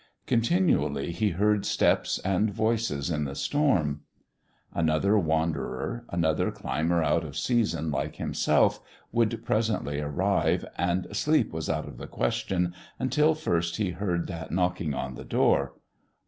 Continually 0.25 1.11
he 1.11 1.29
heard 1.29 1.63
steps 1.63 2.17
and 2.25 2.49
voices 2.51 3.11
in 3.11 3.25
the 3.25 3.35
storm. 3.35 4.01
Another 4.73 5.15
wanderer, 5.15 6.05
another 6.09 6.49
climber 6.49 7.03
out 7.03 7.23
of 7.23 7.37
season 7.37 7.91
like 7.91 8.15
himself, 8.15 8.81
would 9.11 9.45
presently 9.45 10.01
arrive, 10.01 10.65
and 10.75 11.05
sleep 11.15 11.53
was 11.53 11.69
out 11.69 11.87
of 11.87 11.99
the 11.99 12.07
question 12.07 12.73
until 12.97 13.35
first 13.35 13.75
he 13.77 13.91
heard 13.91 14.25
that 14.25 14.49
knocking 14.49 14.95
on 14.95 15.13
the 15.13 15.23
door. 15.23 15.73